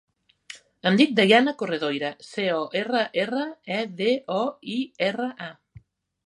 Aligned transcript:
Em 0.91 0.95
dic 1.01 1.11
Dayana 1.19 1.53
Corredoira: 1.59 2.09
ce, 2.29 2.45
o, 2.55 2.63
erra, 2.81 3.03
erra, 3.25 3.45
e, 3.77 3.79
de, 4.01 4.09
o, 4.41 4.41
i, 4.79 4.81
erra, 5.11 5.31
a. 5.51 5.85